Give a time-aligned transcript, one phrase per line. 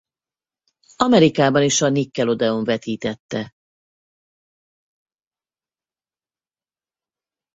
[0.95, 3.53] Amerikában is a Nickelodeon vetítette.